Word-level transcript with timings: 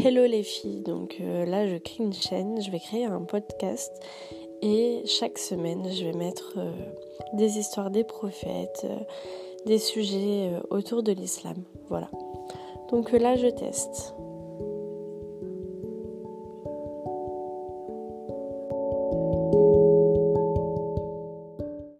Hello 0.00 0.24
les 0.26 0.44
filles, 0.44 0.82
donc 0.82 1.16
euh, 1.20 1.44
là 1.44 1.66
je 1.66 1.76
crée 1.76 2.04
une 2.04 2.12
chaîne, 2.12 2.62
je 2.62 2.70
vais 2.70 2.78
créer 2.78 3.04
un 3.04 3.22
podcast 3.22 3.92
et 4.62 5.02
chaque 5.06 5.38
semaine 5.38 5.92
je 5.92 6.04
vais 6.04 6.12
mettre 6.12 6.54
euh, 6.56 6.70
des 7.32 7.58
histoires 7.58 7.90
des 7.90 8.04
prophètes, 8.04 8.82
euh, 8.84 8.96
des 9.66 9.78
sujets 9.78 10.52
autour 10.70 11.02
de 11.02 11.10
l'islam. 11.10 11.56
Voilà. 11.88 12.08
Donc 12.92 13.10
là 13.10 13.34
je 13.34 13.48
teste. 13.48 14.14